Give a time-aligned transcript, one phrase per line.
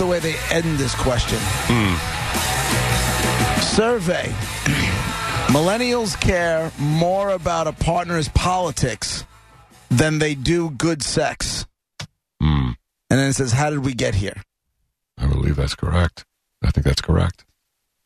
[0.00, 1.38] The way they end this question.
[3.60, 4.32] Survey.
[5.48, 9.26] Millennials care more about a partner's politics
[9.90, 11.66] than they do good sex.
[12.40, 12.70] Hmm.
[13.10, 14.42] And then it says, How did we get here?
[15.18, 16.24] I believe that's correct.
[16.64, 17.44] I think that's correct.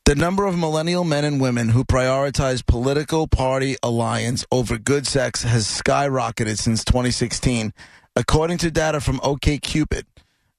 [0.03, 5.43] The number of millennial men and women who prioritize political party alliance over good sex
[5.43, 7.71] has skyrocketed since 2016,
[8.17, 10.03] according to data from OKCupid.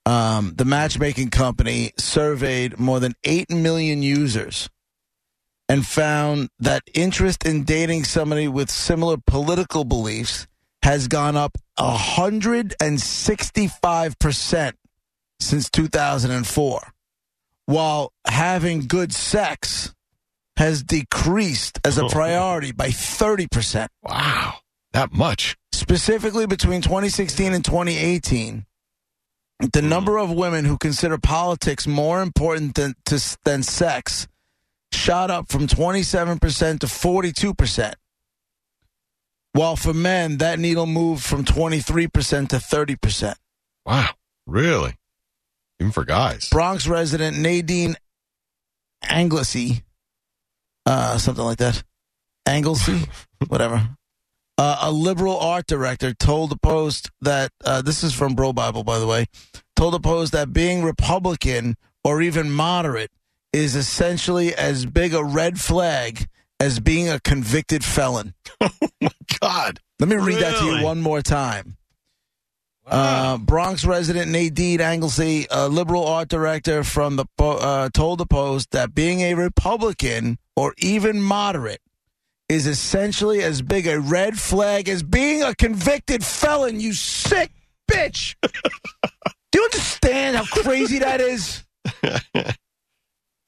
[0.07, 4.71] Um, the matchmaking company surveyed more than 8 million users
[5.69, 10.47] and found that interest in dating somebody with similar political beliefs
[10.83, 14.73] has gone up 165%
[15.41, 16.93] since 2004
[17.65, 19.93] while having good sex
[20.57, 23.89] has decreased as a priority by 30%.
[24.05, 24.59] Wow.
[24.93, 25.57] That much.
[25.73, 28.66] Specifically between 2016 and 2018,
[29.73, 34.29] the number of women who consider politics more important than, to, than sex
[34.93, 37.95] shot up from 27% to 42%.
[39.53, 43.35] While for men, that needle moved from 23% to 30%.
[43.87, 44.11] Wow.
[44.47, 44.95] Really?
[45.81, 46.51] Even for guys.
[46.51, 47.97] Bronx resident Nadine
[49.03, 49.83] Anglesey,
[50.85, 51.83] uh, something like that.
[52.47, 53.03] Anglesey,
[53.49, 53.89] whatever.
[54.59, 58.85] Uh, a liberal art director told the Post that uh, this is from Bro Bible,
[58.85, 59.27] by the way.
[59.75, 63.11] Told the Post that being Republican or even moderate
[63.53, 66.27] is essentially as big a red flag
[66.59, 68.35] as being a convicted felon.
[68.63, 69.81] Oh my God.
[70.01, 71.77] Let me read that to you one more time.
[72.87, 78.71] Uh, Bronx resident Nadine Anglesey, a liberal art director from the uh, told the Post
[78.71, 81.81] that being a Republican or even moderate
[82.49, 86.81] is essentially as big a red flag as being a convicted felon.
[86.81, 87.51] You sick
[87.91, 88.35] bitch!
[88.43, 91.65] Do you understand how crazy that is?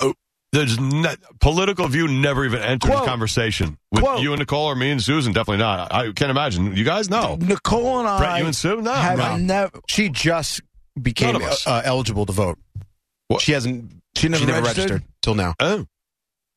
[0.00, 0.14] oh,
[0.53, 3.03] There's ne- political view never even entered Quote.
[3.04, 4.20] the conversation with Quote.
[4.22, 5.32] you and Nicole or me and Susan.
[5.32, 5.92] Definitely not.
[5.92, 6.75] I can't imagine.
[6.76, 7.37] You guys know.
[7.41, 8.81] Nicole and I Brett, you and Sue?
[8.81, 9.37] No, have no.
[9.37, 9.81] never.
[9.88, 10.62] She just
[11.00, 11.66] became None of us.
[11.66, 12.58] uh, eligible to vote.
[13.28, 13.42] What?
[13.42, 13.92] She hasn't.
[14.16, 14.91] She never, she never registered?
[14.91, 15.54] registered till now.
[15.60, 15.87] Oh,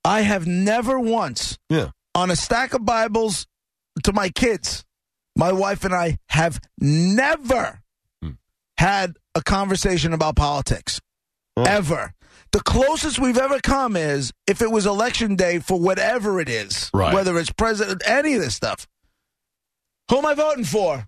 [0.06, 1.90] I have never once yeah.
[2.16, 3.48] On a stack of Bibles
[4.04, 4.86] to my kids.
[5.36, 7.82] My wife and I have never
[8.22, 8.32] Hmm.
[8.78, 11.00] had a conversation about politics.
[11.56, 11.64] Oh.
[11.64, 12.14] Ever.
[12.52, 16.90] The closest we've ever come is if it was election day for whatever it is,
[16.94, 17.14] Right.
[17.14, 18.88] whether it's president, any of this stuff.
[20.10, 21.06] Who am I voting for?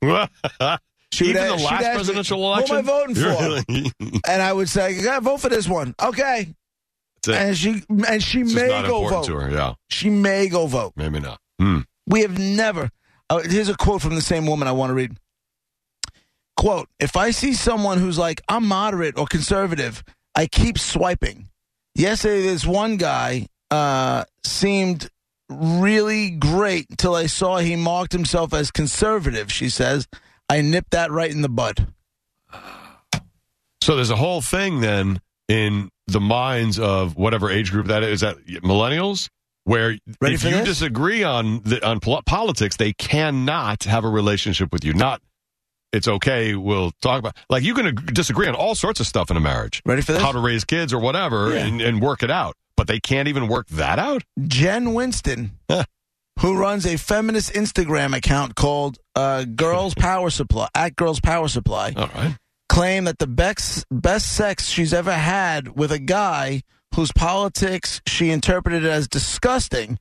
[1.12, 4.22] She Even the last presidential me, presidential Who am I voting for?
[4.30, 6.54] And I would say, "Yeah, vote for this one." Okay.
[7.28, 9.26] And she and she It's may go vote.
[9.26, 9.50] to her.
[9.52, 10.94] Yeah, She may go vote.
[10.96, 11.40] maybe not.
[11.60, 11.80] Hmm.
[12.08, 12.90] We have never.
[13.30, 15.18] Uh, here's a quote from the same woman I want to read.
[16.58, 20.04] Quote: If I see someone who's like I'm moderate or conservative,
[20.36, 21.50] I keep swiping.
[21.96, 25.10] Yesterday, this one guy uh, seemed
[25.50, 29.52] really great until I saw he marked himself as conservative.
[29.52, 30.08] She says,
[30.50, 31.88] "I nipped that right in the bud."
[33.82, 35.20] So there's a whole thing then
[35.50, 38.14] in the minds of whatever age group that is.
[38.14, 39.30] Is that millennials?
[39.66, 40.66] Where Ready if you this?
[40.66, 44.94] disagree on the, on pol- politics, they cannot have a relationship with you.
[44.94, 45.22] Not,
[45.94, 46.54] it's okay.
[46.56, 49.40] We'll talk about like you can ag- disagree on all sorts of stuff in a
[49.40, 50.22] marriage, Ready for this?
[50.22, 51.66] how to raise kids or whatever, Yeah.
[51.66, 52.56] and, and work it out.
[52.76, 54.24] But they can't even work that out.
[54.48, 55.52] Jen Winston,
[56.42, 61.94] who runs a feminist Instagram account called uh, Girls Power Supply at Girls Power Supply.
[61.96, 62.36] All right.
[62.70, 66.62] Claim that the best best sex she's ever had with a guy
[66.96, 70.00] whose politics she interpreted as disgusting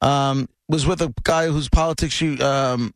[0.00, 2.94] um, was with a guy whose politics she um,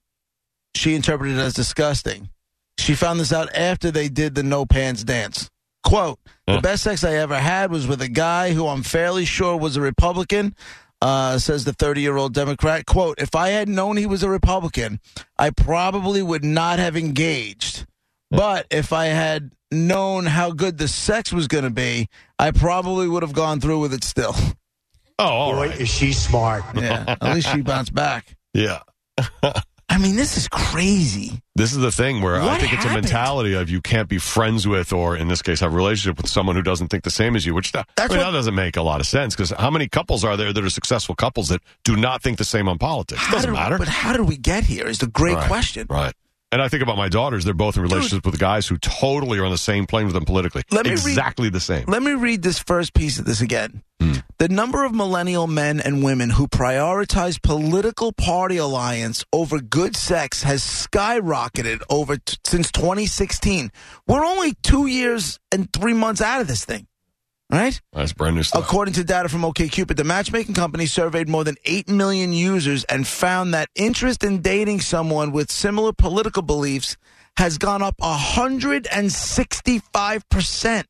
[0.74, 2.30] she interpreted as disgusting.
[2.78, 5.50] She found this out after they did the no pants dance.
[5.82, 6.18] Quote.
[6.46, 9.76] The best sex I ever had was with a guy who I'm fairly sure was
[9.76, 10.54] a Republican.
[11.02, 12.86] Uh, says the 30 year old Democrat.
[12.86, 14.98] Quote: If I had known he was a Republican,
[15.38, 17.86] I probably would not have engaged.
[18.30, 22.08] But if I had known how good the sex was going to be,
[22.38, 24.34] I probably would have gone through with it still.
[25.18, 25.80] Oh, all Boy, right.
[25.80, 26.62] is she smart.
[26.74, 28.36] Yeah, at least she bounced back.
[28.52, 28.80] Yeah.
[29.42, 31.40] I I mean, this is crazy.
[31.54, 34.18] This is the thing where I What think it's a mentality of you can't be
[34.18, 37.10] friends with, or in this case, have a relationship with someone who doesn't think the
[37.10, 39.06] same as you, which that, That's I mean, what- that doesn't make a lot of
[39.06, 42.36] sense because how many couples are there that are successful couples that do not think
[42.36, 43.26] the same on politics?
[43.26, 43.78] It doesn't did- matter.
[43.78, 44.86] But how did we get here?
[44.86, 45.86] Is the great Right, question.
[45.88, 46.12] Right.
[46.52, 47.44] And I think about my daughters.
[47.44, 50.24] They're both in relationships with guys who totally are on the same plane with them
[50.24, 50.62] politically.
[50.70, 51.84] Let me read- exactly the same.
[51.88, 53.82] Let me read this first piece of this again.
[54.00, 54.12] Hmm.
[54.38, 60.44] The number of millennial men and women who prioritize political party alliance over good sex
[60.44, 63.70] has skyrocketed over t- since 2016.
[64.06, 66.86] We're only two years and three months out of this thing,
[67.50, 67.80] right?
[67.92, 68.64] That's brand new stuff.
[68.64, 73.06] According to data from OKCupid, the matchmaking company surveyed more than 8 million users and
[73.06, 76.96] found that interest in dating someone with similar political beliefs
[77.36, 80.84] has gone up 165%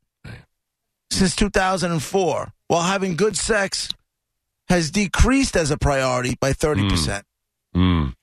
[1.10, 3.88] since 2004, while having good sex
[4.68, 7.22] has decreased as a priority by 30%.
[7.74, 8.14] Mm.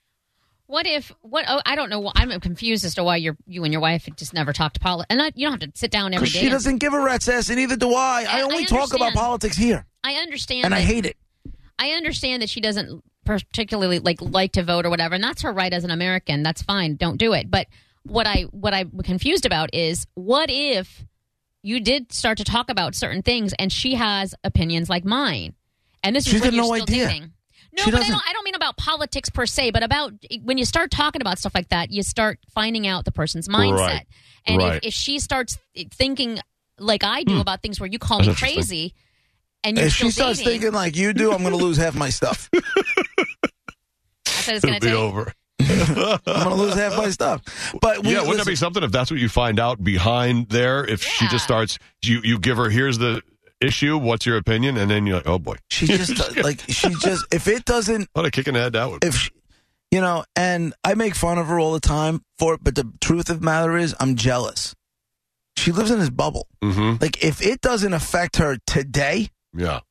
[0.67, 1.45] What if what?
[1.47, 2.11] Oh, I don't know.
[2.15, 5.07] I'm confused as to why you're you and your wife just never talk to politics.
[5.09, 6.39] And not, you don't have to sit down every day.
[6.39, 8.25] she doesn't give a rat's ass, and neither do I.
[8.29, 11.17] I I- only I talk about politics here, I understand, and I hate it.
[11.77, 15.51] I understand that she doesn't particularly like like to vote or whatever, and that's her
[15.51, 16.43] right as an American.
[16.43, 16.95] That's fine.
[16.95, 17.51] Don't do it.
[17.51, 17.67] But
[18.03, 21.03] what I what I'm confused about is what if
[21.61, 25.53] you did start to talk about certain things, and she has opinions like mine,
[26.03, 27.07] and this She's is when got you're no still idea.
[27.07, 27.31] dating.
[27.75, 28.21] No, She but I don't.
[28.27, 31.55] I don't mean about politics per se, but about when you start talking about stuff
[31.55, 33.77] like that, you start finding out the person's mindset.
[33.77, 34.05] Right.
[34.45, 34.75] And Right.
[34.75, 35.57] if, if she starts
[35.91, 36.39] thinking
[36.79, 37.41] like I do hmm.
[37.41, 38.93] about things where you call That's me crazy,
[39.63, 41.95] and you're If still she starts thinking like you do, I'm going to lose half
[41.95, 42.49] my stuff.
[44.25, 44.95] that's what it's going It'll to be take.
[44.95, 45.33] over.
[45.59, 47.41] I'm going to lose half my stuff.
[47.81, 50.83] But we, yeah, wouldn't that be something if that's what you find out behind there?
[50.85, 53.21] If she just starts, you you give her here's the
[53.63, 57.25] issue, what's your opinion, and then you're like, oh boy, she just like she just
[57.33, 59.03] if it doesn't what a kick in the head that would.
[59.03, 59.31] if she,
[59.91, 62.91] you know, and I make fun of her all the time for it, but the
[63.01, 64.75] truth of the matter is, I'm jealous.
[65.57, 66.47] She lives in this bubble.
[66.63, 66.97] Mm-hmm.
[67.01, 69.81] Like if it doesn't affect her today, Yeah,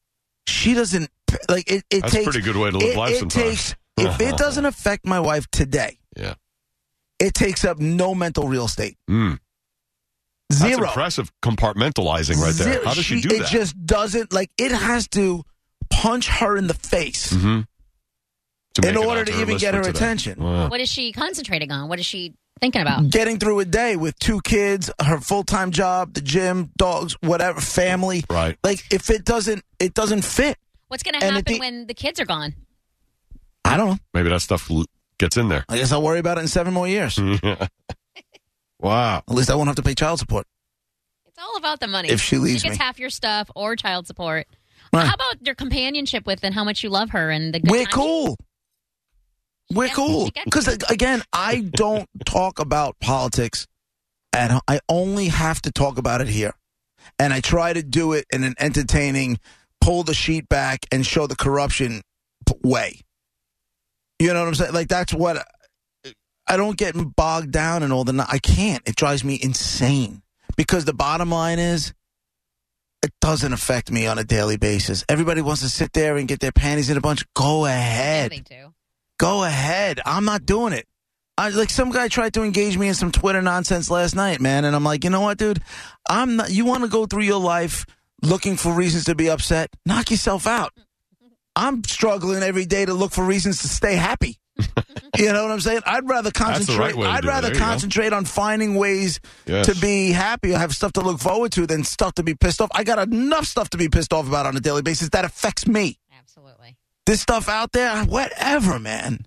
[0.48, 1.08] she doesn't
[1.48, 1.84] like it.
[1.90, 3.44] It that's a takes pretty good way to live it, life it sometimes.
[3.44, 6.34] takes if it doesn't affect my wife today, yeah,
[7.20, 8.96] it takes up no mental real estate.
[9.08, 9.38] mm.
[10.58, 12.74] That's impressive compartmentalizing right there.
[12.74, 12.84] Zero.
[12.84, 13.34] How does she, do that?
[13.34, 13.50] It that?
[13.50, 15.44] just doesn't like it has to
[15.90, 17.60] punch her in the face mm-hmm.
[18.86, 20.42] in order to even get her attention.
[20.42, 20.68] Wow.
[20.68, 21.88] What is she concentrating on?
[21.88, 23.10] What is she thinking about?
[23.10, 27.60] Getting through a day with two kids, her full time job, the gym, dogs, whatever,
[27.60, 28.24] family.
[28.30, 28.56] Right.
[28.64, 30.56] Like if it doesn't, it doesn't fit.
[30.88, 32.54] What's going to happen the- when the kids are gone?
[33.64, 33.98] I don't know.
[34.12, 34.70] Maybe that stuff
[35.18, 35.64] gets in there.
[35.68, 37.18] I guess I'll worry about it in seven more years.
[38.82, 39.22] wow.
[39.28, 40.46] At least I won't have to pay child support.
[41.26, 42.10] It's all about the money.
[42.10, 42.84] If she leaves she gets me.
[42.84, 44.46] half your stuff or child support.
[44.92, 45.06] Right.
[45.06, 47.84] How about your companionship with and how much you love her and the good We're
[47.84, 47.94] times?
[47.94, 48.36] cool.
[49.70, 50.30] We're gets- cool.
[50.44, 53.66] Because again, I don't talk about politics,
[54.34, 56.52] and I only have to talk about it here.
[57.18, 59.38] And I try to do it in an entertaining,
[59.80, 62.02] pull the sheet back and show the corruption
[62.62, 63.00] way.
[64.18, 64.72] You know what I'm saying?
[64.74, 65.44] Like that's what
[66.52, 68.26] I don't get bogged down in all the.
[68.30, 68.86] I can't.
[68.86, 70.22] It drives me insane
[70.56, 71.94] because the bottom line is.
[73.02, 75.04] It doesn't affect me on a daily basis.
[75.08, 77.24] Everybody wants to sit there and get their panties in a bunch.
[77.34, 78.30] Go Yeah, ahead.
[78.30, 78.74] they do.
[79.18, 80.00] Go ahead.
[80.06, 80.86] I'm not doing it.
[81.38, 84.64] I like some guy tried to engage me in some Twitter nonsense last night, man,
[84.66, 85.60] and I'm like, you know what, dude?
[86.08, 86.50] I'm not.
[86.50, 87.86] You want to go through your life
[88.22, 89.70] looking for reasons to be upset?
[89.86, 90.72] Knock yourself out.
[91.56, 94.38] I'm struggling every day to look for reasons to stay happy.
[95.18, 95.80] you know what I'm saying?
[95.86, 96.96] I'd rather the right concentrate.
[96.96, 97.64] I'd rather There you go.
[97.66, 99.66] concentrate on finding ways Yes.
[99.66, 102.60] to be happy or have stuff to look forward to than stuff to be pissed
[102.60, 102.68] off.
[102.74, 105.66] I got enough stuff to be pissed off about on a daily basis that affects
[105.66, 106.76] me Absolutely.
[107.06, 109.26] this stuff out there, whatever, man.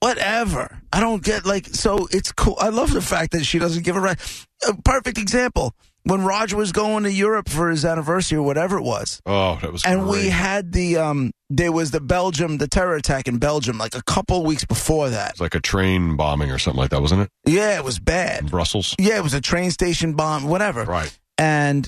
[0.00, 0.80] Whatever.
[0.92, 2.56] I don't get like so it's cool.
[2.60, 4.46] I love the fact that she doesn't give a right.
[4.68, 5.74] A perfect example.
[6.04, 9.20] When Roger was going to Europe for his anniversary or whatever it was.
[9.26, 10.10] Oh, that was And great.
[10.24, 14.02] we had the um there was the Belgium the terror attack in Belgium like a
[14.04, 15.32] couple weeks before that.
[15.32, 17.30] It's like a train bombing or something like that, wasn't it?
[17.44, 18.50] Yeah, it was In bad.
[18.50, 18.94] Brussels.
[18.98, 20.84] Yeah, it was a train station bomb, whatever.
[20.84, 21.16] Right.
[21.36, 21.86] And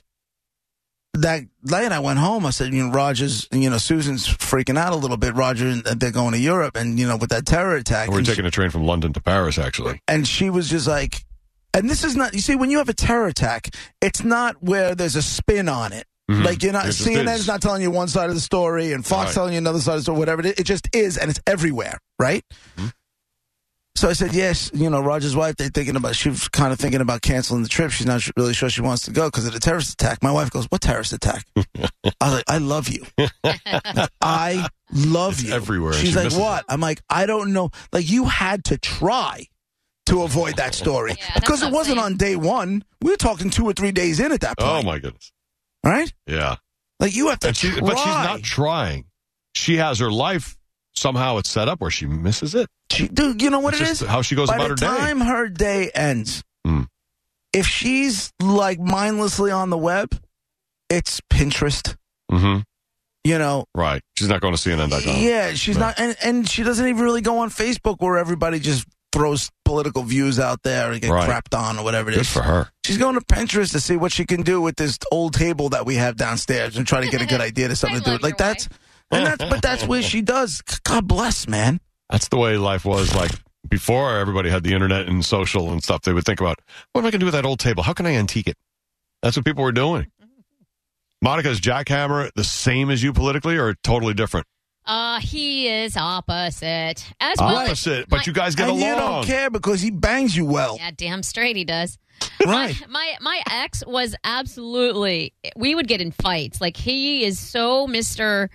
[1.15, 2.47] that night I went home.
[2.47, 5.35] I said, you know, Roger's, you know, Susan's freaking out a little bit.
[5.35, 8.09] Roger, and they're going to Europe, and you know, with that terror attack.
[8.11, 10.01] We're and taking a train from London to Paris, actually.
[10.07, 11.25] and she was just like,
[11.75, 12.35] and this is not.
[12.35, 15.93] You see, when you have a terror attack, it's not where there's a spin on
[15.93, 16.07] it.
[16.31, 16.45] Mhm.
[16.45, 17.47] Like you're not It CNN's is.
[17.49, 19.35] not telling you one side of the story, and Fox Right.
[19.35, 20.41] telling you another side of the story, whatever.
[20.43, 20.53] It, is.
[20.59, 22.45] it just is, and it's everywhere, right?
[22.79, 22.93] Mhm.
[23.97, 26.79] So I said, yes, you know, Roger's wife, they're thinking about, she was kind of
[26.79, 27.91] thinking about canceling the trip.
[27.91, 30.23] She's not really sure she wants to go because of the terrorist attack.
[30.23, 31.45] My wife goes, what terrorist attack?
[31.57, 31.89] I
[32.23, 33.05] was like, I love you.
[34.23, 35.53] I love It's you.
[35.55, 36.65] everywhere, She's she like, what?
[36.69, 37.71] I'm like, I don't know.
[37.93, 39.47] Like, you had to try
[40.07, 42.05] to avoid that story Yeah, because it wasn't saying.
[42.13, 42.83] on day one.
[43.03, 44.71] We were talking two or three days in at that point.
[44.71, 45.33] Oh my goodness.
[45.85, 46.13] Right?
[46.27, 46.57] Yeah.
[46.99, 47.81] Like, you have to she, try.
[47.81, 49.05] but she's not trying.
[49.55, 50.57] She has her life
[50.95, 52.69] somehow it's set up where she misses it.
[52.91, 54.09] She, dude, you know what It's it just is?
[54.09, 54.99] how she goes By about the her day.
[54.99, 56.83] time her day ends, Hmm.
[57.55, 60.21] if she's like mindlessly on the web,
[60.91, 61.97] it's Pinterest.
[62.31, 62.61] Mm-hmm.
[63.25, 64.03] You know, Right.
[64.19, 65.23] She's not going to CNN.com.
[65.23, 65.87] yeah, she's No.
[65.87, 70.03] not, and, and she doesn't even really go on Facebook where everybody just throws political
[70.03, 71.29] views out there and get Right.
[71.29, 72.33] crapped on or whatever it Good is.
[72.33, 72.71] for her.
[72.85, 75.85] She's going to Pinterest to see what she can do with this old table that
[75.87, 78.11] we have downstairs and try to get a good idea to something to do.
[78.13, 78.69] love Like your that's,
[79.11, 80.63] and that's, but that's where she does.
[80.85, 81.81] God bless, man.
[82.09, 83.31] That's the way life was like
[83.69, 86.03] before everybody had the internet and social and stuff.
[86.03, 86.61] They would think about,
[86.93, 87.83] what am I going to do with that old table?
[87.83, 88.57] How can I antique it?
[89.23, 90.05] That's what people were doing.
[90.05, 90.27] Mm-hmm.
[91.23, 94.47] Monica's jackhammer the same as you politically or totally different?
[94.91, 97.05] Uh, he is opposite.
[97.21, 99.91] As well as- Opposite, but my- you guys get and you don't care because he
[99.93, 100.77] bangs you well.
[100.79, 101.97] Yeah, damn straight he does.
[102.45, 102.75] Right.
[102.89, 105.33] My, my my ex was absolutely.
[105.57, 106.61] We would get in fights.
[106.61, 108.51] Like he is so Mister.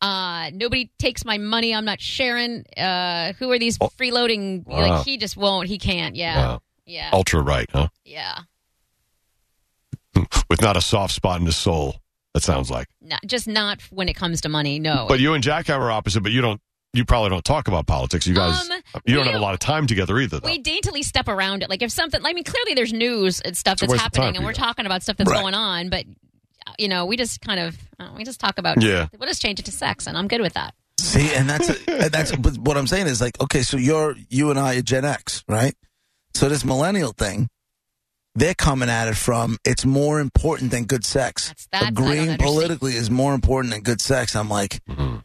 [0.00, 1.74] Uh, nobody takes my money.
[1.74, 2.64] I'm not sharing.
[2.76, 4.64] Uh, who are these freeloading?
[4.68, 4.72] Oh.
[4.76, 4.88] Wow.
[4.96, 5.68] Like he just won't.
[5.68, 6.14] He can't.
[6.16, 6.62] Yeah, Wow.
[6.86, 7.88] yeah, Ultra right, huh?
[8.04, 8.38] yeah.
[10.48, 11.96] With not a soft spot in his soul.
[12.38, 12.86] That sounds like.
[13.00, 14.78] Not, just not when it comes to money.
[14.78, 15.06] No.
[15.08, 16.60] But you and Jackhammer are opposite, but you don't.
[16.92, 18.26] You probably don't talk about politics.
[18.26, 20.40] You guys, Um, you don't we have a lot of time together either.
[20.40, 20.48] Though.
[20.48, 21.68] we daintily step around it.
[21.68, 24.12] Like if something, I mean, clearly there's news and stuff It's a that's waste of
[24.12, 24.54] time happening, and we're you.
[24.54, 25.40] talking about stuff that's Right.
[25.40, 25.90] going on.
[25.90, 26.04] But
[26.66, 28.80] uh, you know, we just kind of uh, we just talk about.
[28.80, 29.08] Yeah.
[29.18, 30.74] We'll just change it to sex, and I'm good with that.
[31.00, 34.50] See, and that's and that's but what I'm saying is like, okay, so you're you
[34.50, 35.74] and I are Gen X, right?
[36.34, 37.48] So this millennial thing,
[38.38, 41.48] they're coming at it from it's more important than good sex.
[41.48, 44.36] That's- that's- agreeing politically is more important than good sex.
[44.36, 45.22] I'm like, Mhm.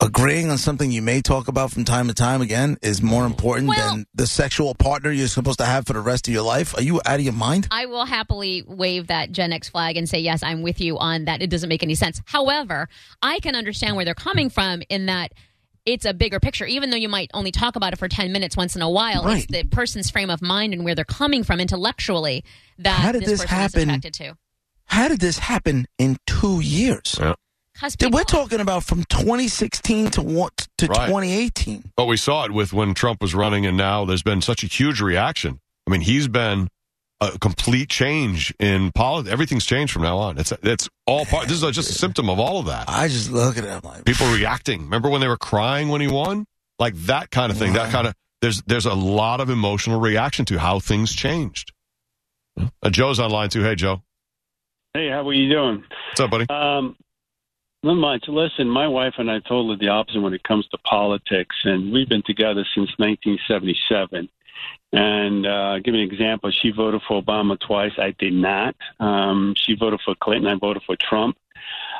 [0.00, 3.68] agreeing on something you may talk about from time to time again is more important
[3.68, 6.74] Well- than the sexual partner you're supposed to have for the rest of your life.
[6.76, 7.68] Are you out of your mind?
[7.70, 11.24] I will happily wave that Gen X flag and say, yes, I'm with you on
[11.26, 11.40] that.
[11.40, 12.20] It doesn't make any sense.
[12.26, 12.88] However,
[13.22, 15.32] I can understand where they're coming from in that
[15.84, 16.64] it's a bigger picture.
[16.66, 19.24] Even though you might only talk about it for 10 minutes once in a while,
[19.24, 19.38] Right.
[19.38, 22.44] it's the person's frame of mind and where they're coming from intellectually
[22.78, 23.82] that How did this, this happen?
[23.82, 24.36] attracted to.
[24.86, 27.16] How did this happen in two years?
[27.18, 27.34] Yeah.
[27.74, 31.06] 'Cause Dude, people- we're talking about from 2016 to what to Right.
[31.06, 31.90] 2018.
[31.96, 34.66] But we saw it with when Trump was running, and now there's been such a
[34.66, 35.58] huge reaction.
[35.86, 36.68] I mean, he's been
[37.34, 39.32] a complete change in politics.
[39.32, 40.38] Everything's changed from now on.
[40.38, 41.48] It's it's all part.
[41.48, 42.88] This is just a symptom of all of that.
[42.88, 43.70] I just look at it.
[43.70, 44.82] I'm like, People reacting.
[44.82, 46.46] Remember when they were crying when he won?
[46.78, 47.74] Like that kind of thing.
[47.74, 51.72] That kind of there's there's a lot of emotional reaction to how things changed.
[52.82, 53.62] Uh, Joe's online too.
[53.62, 54.02] Hey, Joe,
[54.94, 55.84] Hey, how are you doing?
[56.10, 56.46] what's up, buddy?
[56.50, 56.96] Um,
[57.82, 58.24] not much.
[58.28, 62.08] Listen, my wife and I totally the opposite when it comes to politics, and we've
[62.08, 64.28] been together since 1977.
[64.92, 66.50] And uh, give you an example.
[66.50, 67.92] She voted for Obama twice.
[67.96, 68.76] I did not.
[69.00, 70.52] Um, she voted for Clinton.
[70.52, 71.36] I voted for Trump.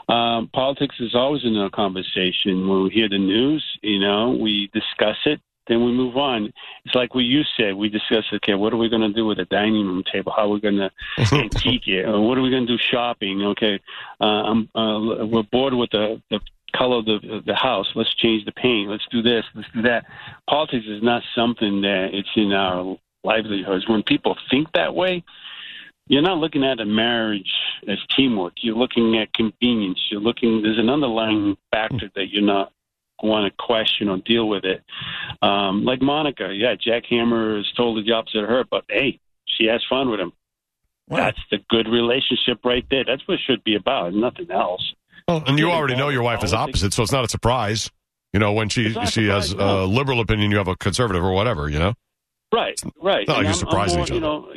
[0.09, 2.69] Um, politics is always in our conversation.
[2.69, 6.53] When we hear the news, you know, we discuss it, then we move on.
[6.85, 7.75] It's like what you said.
[7.75, 10.33] We discuss, okay, what are we going to do with a dining room table?
[10.37, 10.91] How are we going to
[11.33, 12.05] antique it?
[12.07, 13.43] Or what are we going to do shopping?
[13.43, 13.81] Okay,
[14.21, 16.41] uh, I'm, uh, we're bored with the, the
[16.77, 17.87] color of the, the house.
[17.95, 18.91] Let's change the paint.
[18.91, 19.45] Let's do this.
[19.55, 20.05] Let's do that.
[20.49, 23.89] Politics is not something that it's in our livelihoods.
[23.89, 25.25] When people think that way,
[26.09, 27.53] you're not looking at a marriage
[27.89, 28.55] as teamwork.
[28.61, 30.01] You're looking at convenience.
[30.11, 30.63] You're looking.
[30.63, 32.73] There's an underlying factor that you're not
[33.23, 34.83] want to question or deal with it.
[35.43, 39.67] Um, like Monica, yeah, Jack Hammer is totally the opposite of her, but hey, she
[39.67, 40.33] has fun with him.
[41.09, 43.05] That's the good relationship right there.
[43.05, 44.95] That's what it should be about, nothing else.
[45.29, 47.91] Well, and you already know your wife is opposite, so it's not a surprise.
[48.33, 49.85] You know, when she It's not she has no.
[49.85, 51.69] a liberal opinion, you have a conservative or whatever.
[51.69, 51.95] You know,
[52.53, 53.27] Right, right.
[53.29, 54.27] not like you're I'm- I'm surprising more, each you other.
[54.27, 54.55] know,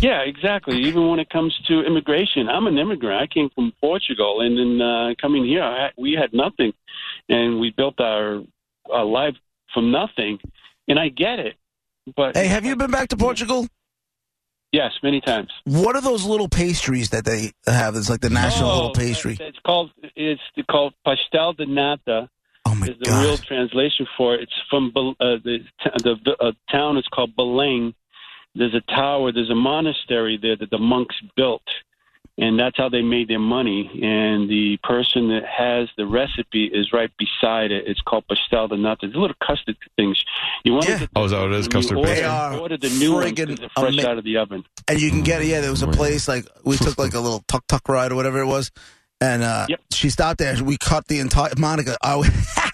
[0.00, 0.78] yeah, exactly.
[0.82, 3.20] Even when it comes to immigration, I'm an immigrant.
[3.20, 6.72] I came from Portugal, and then uh, coming here, I, we had nothing,
[7.28, 8.42] and we built our,
[8.92, 9.34] our life
[9.74, 10.38] from nothing.
[10.88, 11.54] And I get it,
[12.14, 13.66] but hey, have you been back to Portugal?
[14.72, 15.50] Yes, many times.
[15.64, 17.96] What are those little pastries that they have?
[17.96, 19.36] It's like the national Oh, little pastry.
[19.40, 22.28] It's called it's called pastel de nata.
[22.66, 24.42] Oh my is the real translation for it.
[24.42, 25.58] It's from uh, the
[26.02, 27.94] the uh, town is called Belém.
[28.54, 29.32] There's a tower.
[29.32, 31.62] There's a monastery there that the monks built,
[32.38, 33.88] and that's how they made their money.
[34.02, 37.84] And the person that has the recipe is right beside it.
[37.86, 39.06] It's called pastel de nata.
[39.06, 40.22] It's a little custard things.
[40.64, 40.98] You want Yeah.
[40.98, 41.68] to Oh, is that what it is?
[41.68, 44.24] Custard you order, They are order the new ones friggin' 'cause fresh ama- out of
[44.24, 44.64] the oven.
[44.88, 45.46] And you can get it.
[45.48, 48.16] Yeah, there was a place like we took like a little tuk tuk ride or
[48.16, 48.70] whatever it was,
[49.20, 49.80] and uh, Yep.
[49.92, 50.62] she stopped there.
[50.62, 51.96] We cut the entire Monica.
[52.02, 52.65] I,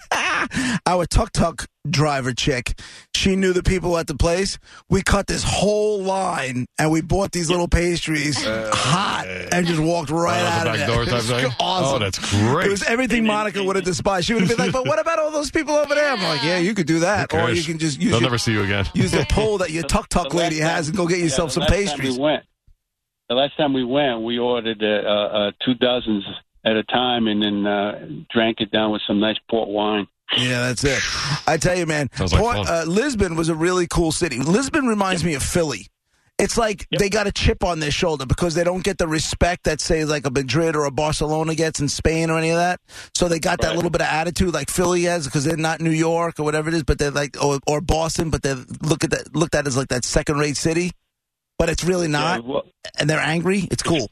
[0.85, 2.79] Our tuk tuk driver chick,
[3.15, 4.57] she knew the people at the place.
[4.89, 10.09] We cut this whole line and we bought these little pastries hot and just walked
[10.09, 10.95] right Uh, out the of back there.
[10.95, 11.51] door It type was thing.
[11.59, 11.95] Awesome.
[11.95, 12.67] Oh, that's great.
[12.67, 14.27] It was everything Monica would have despised.
[14.27, 16.43] She would have been like, "But what about all those people over there?" I'm like,
[16.43, 18.63] "Yeah, you could do that, or you can just use They'll your, never see you
[18.63, 18.85] again.
[18.93, 21.53] use the pole that your tuk tuk lady time- has and go get yourself yeah,
[21.53, 22.43] some the last pastries." Time we went,
[23.29, 26.23] the last time we went, we ordered uh, uh, two dozens
[26.65, 30.07] at a time, and then uh, drank it down with some nice port wine.
[30.37, 30.99] Yeah, that's it.
[31.47, 32.67] I tell you, man, Sounds like Port- fun.
[32.67, 34.39] uh, Lisbon was a really cool city.
[34.39, 35.87] Lisbon reminds me of Philly.
[36.39, 36.99] It's like Yep.
[36.99, 40.03] they got a chip on their shoulder because they don't get the respect that, say,
[40.05, 42.79] like a Madrid or a Barcelona gets in Spain or any of that.
[43.15, 45.91] So they got that little bit of attitude like Philly has because they're not New
[45.91, 49.11] York or whatever it is, but they're like, or, or Boston, but they're look at
[49.11, 50.91] that, looked at as like that second rate city.
[51.59, 52.63] But it's really not, Yeah, well,
[52.97, 53.67] and they're angry.
[53.69, 54.09] It's cool.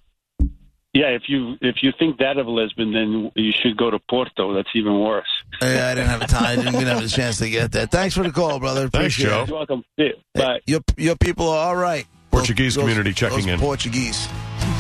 [0.94, 4.54] Yeah, if you if you think that of Lisbon, then you should go to Porto.
[4.54, 5.28] That's even worse.
[5.62, 6.44] Yeah, I didn't have a time.
[6.44, 7.86] I didn't even have a chance to get there.
[7.88, 8.90] Thanks for the call, brother.
[8.90, 9.42] Thanks, Appreciate Joe.
[9.44, 9.48] it.
[9.50, 9.84] You're welcome.
[9.98, 12.06] Yeah, But Your your people are all right.
[12.32, 13.60] Portuguese Those- community checking those in.
[13.60, 14.28] Portuguese.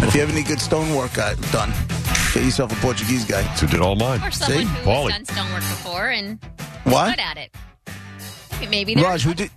[0.04, 1.72] If you have any good stonework guy, done,
[2.34, 3.42] get yourself a Portuguese guy.
[3.44, 4.22] Who did all mine?
[4.24, 4.66] Or someone See?
[4.66, 5.10] who Paulie.
[5.10, 6.40] done stonework before and
[6.86, 7.16] What?
[7.16, 7.52] good at it.
[8.70, 9.50] Maybe Raj, who did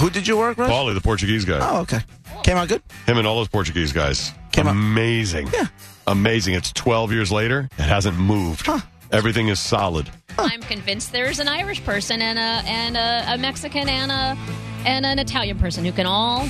[0.00, 0.70] who did you work, Raj?
[0.70, 1.58] Paulie, the Portuguese guy.
[1.60, 2.00] Oh, okay.
[2.42, 2.82] Came out good.
[3.06, 4.32] Him and all those Portuguese guys.
[4.52, 5.48] Came up- Amazing.
[5.52, 5.66] Yeah.
[6.06, 6.54] Amazing.
[6.54, 7.68] It's 12 years later.
[7.78, 8.66] It hasn't moved.
[8.66, 8.80] Huh.
[9.12, 10.08] Everything is solid.
[10.38, 14.36] I'm convinced there's an Irish person and a and a, a Mexican and a
[14.86, 16.46] and an Italian person who can all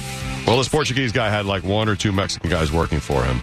[0.46, 3.40] Well, this Portuguese guy had like one or two Mexican guys working for him,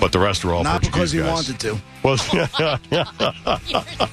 [0.00, 1.32] but the rest were all Not Portuguese because he guys.
[1.32, 1.80] wanted to.
[2.04, 2.16] Well,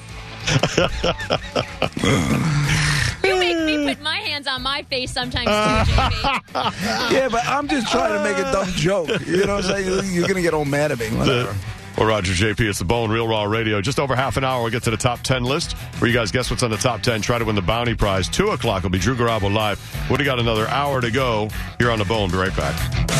[3.22, 7.10] You make me put my hands on my face sometimes too, uh, JP.
[7.12, 9.08] Yeah, but I'm just trying to make a dumb joke.
[9.26, 10.14] You know what I'm saying?
[10.14, 11.08] You're gonna get all mad at me.
[11.08, 11.54] Whatever.
[11.96, 13.80] well, Roger JP, it's the Bone Real Raw Radio.
[13.80, 16.30] Just over half an hour, we'll get to the top 10 list where you guys
[16.30, 17.20] guess what's on the top 10.
[17.20, 18.28] Try to win the bounty prize.
[18.28, 19.80] 2 o'clock will be Drew Garabo live.
[20.10, 22.30] Woody got another hour to go here on the Bone.
[22.30, 23.19] Be right back.